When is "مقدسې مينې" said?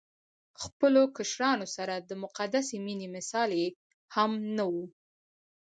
2.23-3.07